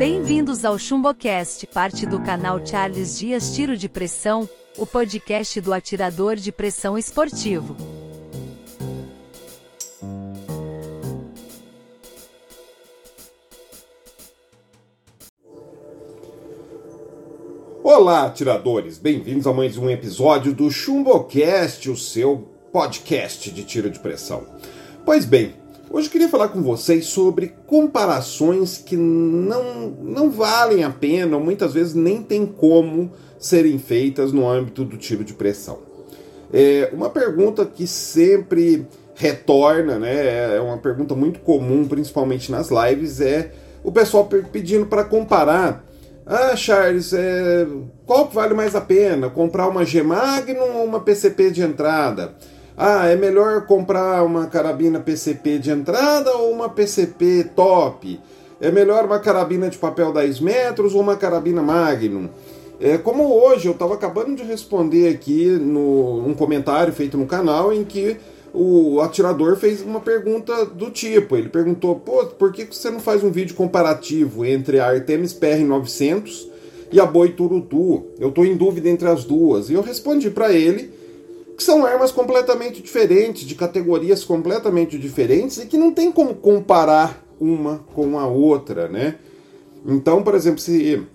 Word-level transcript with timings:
Bem-vindos 0.00 0.64
ao 0.64 0.78
ChumboCast, 0.78 1.66
parte 1.66 2.06
do 2.06 2.18
canal 2.22 2.64
Charles 2.64 3.18
Dias 3.18 3.54
Tiro 3.54 3.76
de 3.76 3.86
Pressão, 3.86 4.48
o 4.78 4.86
podcast 4.86 5.60
do 5.60 5.74
atirador 5.74 6.36
de 6.36 6.50
pressão 6.50 6.96
esportivo. 6.96 7.76
Olá, 17.84 18.24
atiradores! 18.24 18.96
Bem-vindos 18.96 19.46
a 19.46 19.52
mais 19.52 19.76
um 19.76 19.90
episódio 19.90 20.54
do 20.54 20.70
ChumboCast, 20.70 21.90
o 21.90 21.96
seu 21.98 22.48
podcast 22.72 23.50
de 23.50 23.64
tiro 23.64 23.90
de 23.90 23.98
pressão. 23.98 24.46
Pois 25.04 25.26
bem, 25.26 25.59
hoje 25.90 26.06
eu 26.06 26.12
queria 26.12 26.28
falar 26.28 26.48
com 26.48 26.62
vocês 26.62 27.06
sobre 27.06 27.54
comparações 27.66 28.78
que 28.78 28.96
não, 28.96 29.90
não 30.02 30.30
valem 30.30 30.84
a 30.84 30.90
pena, 30.90 31.36
ou 31.36 31.42
muitas 31.42 31.74
vezes 31.74 31.94
nem 31.94 32.22
tem 32.22 32.46
como 32.46 33.10
serem 33.38 33.78
feitas 33.78 34.32
no 34.32 34.48
âmbito 34.48 34.84
do 34.84 34.96
tiro 34.96 35.24
de 35.24 35.34
pressão. 35.34 35.78
É 36.52 36.90
uma 36.92 37.10
pergunta 37.10 37.64
que 37.64 37.86
sempre 37.86 38.86
retorna, 39.14 39.98
né? 39.98 40.56
É 40.56 40.60
uma 40.60 40.78
pergunta 40.78 41.14
muito 41.14 41.40
comum, 41.40 41.86
principalmente 41.86 42.50
nas 42.50 42.70
lives, 42.70 43.20
é 43.20 43.52
o 43.84 43.92
pessoal 43.92 44.26
pedindo 44.26 44.86
para 44.86 45.04
comparar. 45.04 45.84
Ah, 46.26 46.54
Charles, 46.54 47.12
é, 47.12 47.66
qual 48.06 48.28
vale 48.28 48.54
mais 48.54 48.74
a 48.74 48.80
pena? 48.80 49.28
Comprar 49.28 49.68
uma 49.68 49.84
G 49.84 50.02
Magnum 50.02 50.78
ou 50.78 50.84
uma 50.84 51.00
PCP 51.00 51.50
de 51.50 51.62
entrada? 51.62 52.34
Ah, 52.82 53.08
é 53.08 53.14
melhor 53.14 53.66
comprar 53.66 54.24
uma 54.24 54.46
carabina 54.46 54.98
PCP 54.98 55.58
de 55.58 55.70
entrada 55.70 56.34
ou 56.34 56.50
uma 56.50 56.66
PCP 56.66 57.50
top? 57.54 58.18
É 58.58 58.70
melhor 58.70 59.04
uma 59.04 59.18
carabina 59.18 59.68
de 59.68 59.76
papel 59.76 60.10
10 60.10 60.40
metros 60.40 60.94
ou 60.94 61.02
uma 61.02 61.14
carabina 61.14 61.60
Magnum? 61.60 62.30
É, 62.80 62.96
como 62.96 63.24
hoje 63.24 63.68
eu 63.68 63.72
estava 63.72 63.92
acabando 63.92 64.34
de 64.34 64.44
responder 64.44 65.08
aqui 65.08 65.44
no 65.44 66.26
um 66.26 66.32
comentário 66.32 66.90
feito 66.90 67.18
no 67.18 67.26
canal 67.26 67.70
em 67.70 67.84
que 67.84 68.16
o 68.54 69.02
atirador 69.02 69.56
fez 69.56 69.82
uma 69.82 70.00
pergunta 70.00 70.64
do 70.64 70.90
tipo, 70.90 71.36
ele 71.36 71.50
perguntou, 71.50 71.96
pô, 71.96 72.24
por 72.28 72.50
que 72.50 72.64
você 72.64 72.88
não 72.88 72.98
faz 72.98 73.22
um 73.22 73.30
vídeo 73.30 73.54
comparativo 73.54 74.42
entre 74.42 74.80
a 74.80 74.86
Artemis 74.86 75.34
PR900 75.34 76.48
e 76.90 76.98
a 76.98 77.04
Boi 77.04 77.28
Turutu? 77.32 78.06
Eu 78.18 78.30
estou 78.30 78.46
em 78.46 78.56
dúvida 78.56 78.88
entre 78.88 79.06
as 79.06 79.22
duas. 79.22 79.68
E 79.68 79.74
eu 79.74 79.82
respondi 79.82 80.30
para 80.30 80.50
ele 80.50 80.98
que 81.60 81.64
são 81.64 81.84
armas 81.84 82.10
completamente 82.10 82.80
diferentes, 82.80 83.46
de 83.46 83.54
categorias 83.54 84.24
completamente 84.24 84.98
diferentes 84.98 85.58
e 85.58 85.66
que 85.66 85.76
não 85.76 85.92
tem 85.92 86.10
como 86.10 86.34
comparar 86.34 87.22
uma 87.38 87.84
com 87.92 88.18
a 88.18 88.26
outra, 88.26 88.88
né? 88.88 89.16
Então, 89.84 90.22
por 90.22 90.34
exemplo, 90.34 90.58
se 90.58 91.06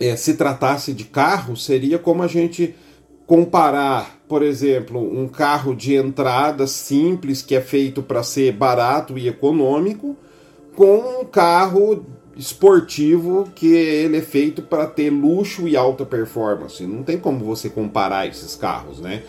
é, 0.00 0.16
se 0.16 0.34
tratasse 0.34 0.92
de 0.92 1.04
carro, 1.04 1.56
seria 1.56 2.00
como 2.00 2.24
a 2.24 2.26
gente 2.26 2.74
comparar, 3.28 4.20
por 4.26 4.42
exemplo, 4.42 5.00
um 5.00 5.28
carro 5.28 5.72
de 5.72 5.94
entrada 5.94 6.66
simples 6.66 7.40
que 7.40 7.54
é 7.54 7.60
feito 7.60 8.02
para 8.02 8.24
ser 8.24 8.52
barato 8.52 9.16
e 9.16 9.28
econômico 9.28 10.16
com 10.74 11.20
um 11.20 11.24
carro 11.24 12.04
esportivo 12.36 13.48
que 13.54 13.72
ele 13.72 14.16
é 14.16 14.22
feito 14.22 14.62
para 14.62 14.88
ter 14.88 15.10
luxo 15.10 15.68
e 15.68 15.76
alta 15.76 16.04
performance. 16.04 16.84
Não 16.84 17.04
tem 17.04 17.16
como 17.16 17.44
você 17.44 17.70
comparar 17.70 18.26
esses 18.26 18.56
carros, 18.56 18.98
né? 18.98 19.22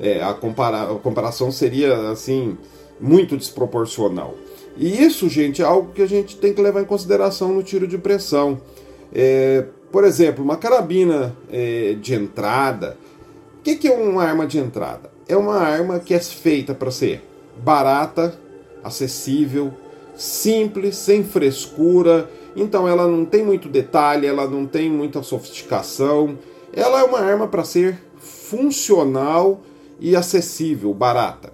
É, 0.00 0.22
a, 0.22 0.32
compara 0.34 0.82
a 0.82 0.94
comparação 0.96 1.50
seria 1.50 2.10
assim 2.10 2.56
muito 3.00 3.36
desproporcional. 3.36 4.34
E 4.76 5.02
isso, 5.04 5.28
gente, 5.28 5.60
é 5.60 5.64
algo 5.64 5.92
que 5.92 6.02
a 6.02 6.06
gente 6.06 6.36
tem 6.36 6.52
que 6.52 6.62
levar 6.62 6.80
em 6.80 6.84
consideração 6.84 7.52
no 7.52 7.62
tiro 7.62 7.86
de 7.86 7.98
pressão. 7.98 8.60
É, 9.12 9.64
por 9.90 10.04
exemplo, 10.04 10.44
uma 10.44 10.56
carabina 10.56 11.36
é, 11.50 11.96
de 12.00 12.14
entrada. 12.14 12.96
O 13.58 13.62
que, 13.62 13.76
que 13.76 13.88
é 13.88 13.92
uma 13.92 14.22
arma 14.22 14.46
de 14.46 14.58
entrada? 14.58 15.10
É 15.26 15.36
uma 15.36 15.56
arma 15.56 15.98
que 15.98 16.14
é 16.14 16.20
feita 16.20 16.74
para 16.74 16.90
ser 16.90 17.22
barata, 17.56 18.38
acessível, 18.84 19.72
simples, 20.16 20.96
sem 20.96 21.24
frescura. 21.24 22.30
Então 22.54 22.86
ela 22.86 23.06
não 23.06 23.24
tem 23.24 23.44
muito 23.44 23.68
detalhe, 23.68 24.26
ela 24.26 24.46
não 24.46 24.64
tem 24.64 24.88
muita 24.88 25.22
sofisticação. 25.22 26.38
Ela 26.72 27.00
é 27.00 27.04
uma 27.04 27.20
arma 27.20 27.48
para 27.48 27.64
ser 27.64 27.98
funcional 28.18 29.60
e 30.00 30.14
acessível, 30.16 30.92
barata. 30.92 31.52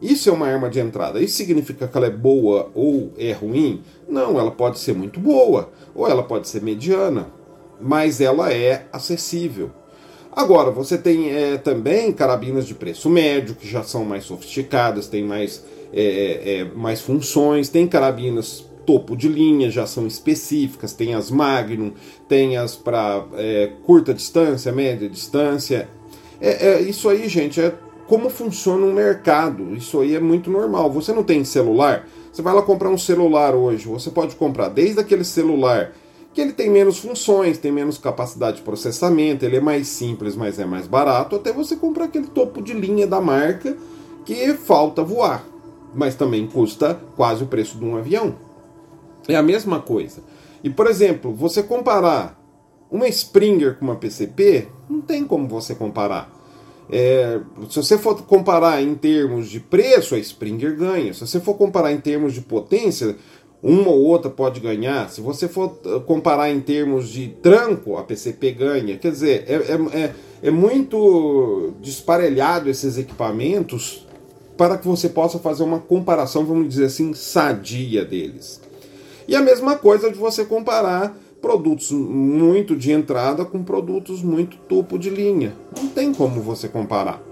Isso 0.00 0.28
é 0.28 0.32
uma 0.32 0.46
arma 0.46 0.68
de 0.68 0.78
entrada. 0.78 1.20
Isso 1.20 1.36
significa 1.36 1.88
que 1.88 1.96
ela 1.96 2.06
é 2.06 2.10
boa 2.10 2.70
ou 2.74 3.12
é 3.16 3.32
ruim? 3.32 3.82
Não, 4.08 4.38
ela 4.38 4.50
pode 4.50 4.78
ser 4.78 4.94
muito 4.94 5.18
boa 5.18 5.70
ou 5.94 6.06
ela 6.06 6.22
pode 6.22 6.48
ser 6.48 6.62
mediana, 6.62 7.28
mas 7.80 8.20
ela 8.20 8.52
é 8.52 8.86
acessível. 8.92 9.70
Agora, 10.30 10.70
você 10.70 10.98
tem 10.98 11.30
é, 11.30 11.56
também 11.56 12.12
carabinas 12.12 12.66
de 12.66 12.74
preço 12.74 13.08
médio, 13.08 13.54
que 13.54 13.66
já 13.66 13.82
são 13.82 14.04
mais 14.04 14.24
sofisticadas, 14.24 15.08
tem 15.08 15.24
mais, 15.24 15.64
é, 15.94 16.02
é, 16.02 16.58
é 16.58 16.64
mais 16.64 17.00
funções, 17.00 17.70
tem 17.70 17.86
carabinas 17.86 18.66
topo 18.84 19.16
de 19.16 19.28
linha, 19.28 19.70
já 19.70 19.86
são 19.86 20.06
específicas, 20.06 20.92
tem 20.92 21.14
as 21.14 21.30
Magnum, 21.30 21.92
tem 22.28 22.56
as 22.58 22.76
para 22.76 23.24
é, 23.34 23.72
curta 23.84 24.12
distância, 24.12 24.70
média 24.72 25.08
distância. 25.08 25.88
É, 26.38 26.68
é, 26.68 26.80
isso 26.82 27.08
aí, 27.08 27.28
gente, 27.28 27.60
é 27.60 27.74
como 28.06 28.30
funciona 28.30 28.84
um 28.84 28.92
mercado. 28.92 29.74
Isso 29.74 30.00
aí 30.00 30.14
é 30.14 30.20
muito 30.20 30.50
normal. 30.50 30.90
Você 30.92 31.12
não 31.12 31.22
tem 31.22 31.44
celular? 31.44 32.06
Você 32.32 32.42
vai 32.42 32.54
lá 32.54 32.62
comprar 32.62 32.90
um 32.90 32.98
celular 32.98 33.54
hoje. 33.54 33.88
Você 33.88 34.10
pode 34.10 34.36
comprar 34.36 34.68
desde 34.68 35.00
aquele 35.00 35.24
celular 35.24 35.92
que 36.36 36.40
ele 36.42 36.52
tem 36.52 36.68
menos 36.68 36.98
funções, 36.98 37.56
tem 37.56 37.72
menos 37.72 37.96
capacidade 37.96 38.58
de 38.58 38.62
processamento, 38.62 39.42
ele 39.42 39.56
é 39.56 39.60
mais 39.60 39.88
simples, 39.88 40.36
mas 40.36 40.58
é 40.58 40.66
mais 40.66 40.86
barato, 40.86 41.34
até 41.34 41.50
você 41.50 41.74
comprar 41.74 42.04
aquele 42.04 42.26
topo 42.26 42.60
de 42.60 42.74
linha 42.74 43.06
da 43.06 43.22
marca 43.22 43.74
que 44.22 44.52
falta 44.52 45.02
voar, 45.02 45.42
mas 45.94 46.14
também 46.14 46.46
custa 46.46 47.00
quase 47.16 47.42
o 47.42 47.46
preço 47.46 47.78
de 47.78 47.84
um 47.86 47.96
avião. 47.96 48.34
É 49.26 49.34
a 49.34 49.42
mesma 49.42 49.80
coisa. 49.80 50.22
E 50.62 50.68
por 50.68 50.86
exemplo, 50.88 51.32
você 51.32 51.62
comparar 51.62 52.38
uma 52.90 53.08
Springer 53.08 53.78
com 53.78 53.86
uma 53.86 53.96
PCP, 53.96 54.68
não 54.90 55.00
tem 55.00 55.24
como 55.24 55.48
você 55.48 55.74
comparar. 55.74 56.35
É, 56.90 57.40
se 57.68 57.76
você 57.76 57.98
for 57.98 58.22
comparar 58.22 58.80
em 58.82 58.94
termos 58.94 59.48
de 59.48 59.58
preço, 59.58 60.14
a 60.14 60.18
Springer 60.18 60.76
ganha. 60.76 61.12
Se 61.12 61.20
você 61.20 61.40
for 61.40 61.54
comparar 61.54 61.92
em 61.92 62.00
termos 62.00 62.32
de 62.32 62.40
potência, 62.40 63.16
uma 63.62 63.90
ou 63.90 64.04
outra 64.04 64.30
pode 64.30 64.60
ganhar. 64.60 65.10
Se 65.10 65.20
você 65.20 65.48
for 65.48 65.78
uh, 65.84 66.00
comparar 66.02 66.50
em 66.50 66.60
termos 66.60 67.08
de 67.08 67.28
tranco, 67.42 67.96
a 67.96 68.04
PCP 68.04 68.52
ganha. 68.52 68.96
Quer 68.98 69.10
dizer, 69.10 69.44
é, 69.48 69.54
é, 69.54 70.00
é, 70.00 70.14
é 70.44 70.50
muito 70.50 71.74
disparelhado 71.80 72.70
esses 72.70 72.96
equipamentos 72.98 74.06
para 74.56 74.78
que 74.78 74.86
você 74.86 75.08
possa 75.08 75.38
fazer 75.38 75.64
uma 75.64 75.80
comparação, 75.80 76.46
vamos 76.46 76.68
dizer 76.68 76.86
assim, 76.86 77.12
sadia 77.12 78.04
deles. 78.04 78.60
E 79.28 79.34
a 79.34 79.42
mesma 79.42 79.76
coisa 79.76 80.10
de 80.10 80.16
você 80.16 80.44
comparar 80.44 81.18
produtos 81.40 81.90
muito 81.92 82.76
de 82.76 82.92
entrada 82.92 83.44
com 83.44 83.62
produtos 83.62 84.22
muito 84.22 84.56
topo 84.68 84.98
de 84.98 85.10
linha. 85.10 85.54
Não 85.76 85.88
tem 85.88 86.12
como 86.12 86.40
você 86.40 86.68
comparar. 86.68 87.22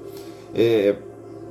É, 0.55 0.95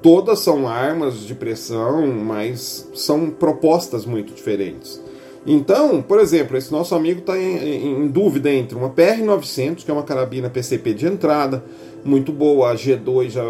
todas 0.01 0.39
são 0.39 0.67
armas 0.67 1.19
de 1.19 1.35
pressão, 1.35 2.07
mas 2.07 2.89
são 2.93 3.29
propostas 3.29 4.05
muito 4.05 4.33
diferentes. 4.33 5.01
Então, 5.45 6.01
por 6.01 6.19
exemplo, 6.19 6.55
esse 6.55 6.71
nosso 6.71 6.95
amigo 6.95 7.19
está 7.19 7.37
em, 7.37 8.03
em, 8.03 8.07
dúvida 8.07 8.51
entre 8.51 8.77
uma 8.77 8.89
PR900, 8.89 9.83
que 9.83 9.91
é 9.91 9.93
uma 9.93 10.03
carabina 10.03 10.49
PCP 10.49 10.93
de 10.93 11.05
entrada, 11.05 11.63
muito 12.03 12.31
boa, 12.31 12.71
a 12.71 12.75
G2, 12.75 13.29
já, 13.29 13.41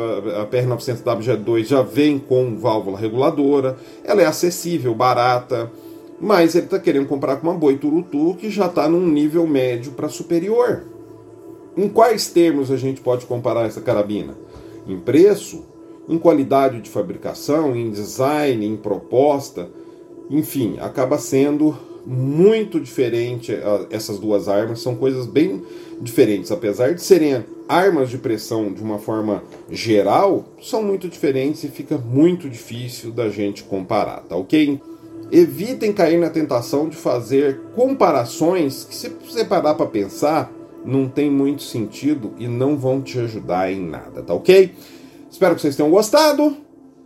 a 0.42 0.46
PR900WG2 0.48 1.66
já 1.66 1.82
vem 1.82 2.18
com 2.18 2.58
válvula 2.58 2.98
reguladora, 2.98 3.78
ela 4.04 4.22
é 4.22 4.26
acessível, 4.26 4.94
barata, 4.96 5.72
mas 6.20 6.56
ele 6.56 6.66
está 6.66 6.80
querendo 6.80 7.08
comprar 7.08 7.38
com 7.38 7.48
uma 7.48 7.58
boi 7.58 7.78
turutu 7.78 8.36
que 8.40 8.50
já 8.50 8.68
está 8.68 8.88
num 8.88 9.08
nível 9.08 9.46
médio 9.46 9.92
para 9.92 10.10
superior. 10.10 10.84
Em 11.76 11.90
quais 11.90 12.28
termos 12.28 12.72
a 12.72 12.78
gente 12.78 13.02
pode 13.02 13.26
comparar 13.26 13.66
essa 13.66 13.82
carabina? 13.82 14.36
Em 14.88 15.00
preço, 15.00 15.64
em 16.08 16.18
qualidade 16.18 16.82
de 16.82 16.90
fabricação, 16.90 17.76
em 17.76 17.90
design, 17.90 18.66
em 18.66 18.76
proposta, 18.76 19.70
enfim, 20.30 20.78
acaba 20.80 21.18
sendo 21.18 21.76
muito 22.06 22.80
diferente 22.80 23.58
essas 23.90 24.20
duas 24.20 24.50
armas, 24.50 24.82
são 24.82 24.96
coisas 24.96 25.26
bem 25.26 25.64
diferentes, 26.02 26.52
apesar 26.52 26.94
de 26.94 27.02
serem 27.02 27.44
armas 27.68 28.10
de 28.10 28.18
pressão 28.18 28.74
de 28.74 28.84
uma 28.84 29.00
forma 29.00 29.42
geral, 29.72 30.46
são 30.62 30.84
muito 30.84 31.08
diferentes 31.08 31.64
e 31.64 31.70
fica 31.70 31.98
muito 31.98 32.50
difícil 32.50 33.12
da 33.12 33.30
gente 33.30 33.64
comparar, 33.64 34.22
tá 34.24 34.36
ok? 34.36 34.82
Evitem 35.34 35.92
cair 35.92 36.20
na 36.20 36.30
tentação 36.30 36.88
de 36.88 36.96
fazer 36.96 37.60
comparações 37.76 38.84
que, 38.86 38.96
se 38.96 39.10
você 39.10 39.44
parar 39.44 39.74
para 39.74 39.88
pensar, 39.88 40.52
não 40.86 41.10
tem 41.10 41.32
muito 41.32 41.64
sentido 41.64 42.34
e 42.38 42.48
não 42.48 42.78
vão 42.78 43.02
te 43.02 43.18
ajudar 43.18 43.72
em 43.72 43.82
nada, 43.82 44.22
tá 44.22 44.34
ok? 44.34 44.76
Espero 45.32 45.56
que 45.56 45.62
vocês 45.62 45.76
tenham 45.76 45.90
gostado. 45.90 46.56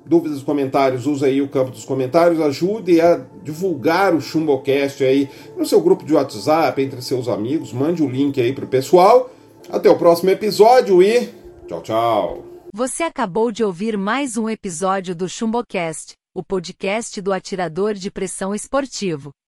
dúvidas, 0.05 0.41
comentários, 0.43 1.05
use 1.05 1.23
aí 1.23 1.41
o 1.41 1.47
campo 1.47 1.71
dos 1.71 1.85
comentários, 1.85 2.41
ajude 2.41 2.99
a 2.99 3.21
divulgar 3.43 4.13
o 4.13 4.21
Chumbocast 4.21 5.03
aí 5.03 5.29
no 5.57 5.65
seu 5.65 5.81
grupo 5.81 6.05
de 6.05 6.13
WhatsApp, 6.13 6.81
entre 6.81 7.01
seus 7.01 7.27
amigos, 7.27 7.71
mande 7.71 8.03
o 8.03 8.09
link 8.09 8.39
aí 8.41 8.53
pro 8.53 8.67
pessoal. 8.67 9.29
Até 9.69 9.89
o 9.89 9.97
próximo 9.97 10.29
episódio 10.29 11.01
e 11.01 11.29
tchau, 11.67 11.81
tchau. 11.81 12.43
Você 12.73 13.03
acabou 13.03 13.51
de 13.51 13.63
ouvir 13.63 13.97
mais 13.97 14.37
um 14.37 14.49
episódio 14.49 15.15
do 15.15 15.27
Chumbocast, 15.27 16.13
o 16.37 16.43
podcast 16.43 17.19
do 17.19 17.33
atirador 17.33 17.95
de 17.95 18.11
pressão 18.11 18.53
esportivo. 18.53 19.31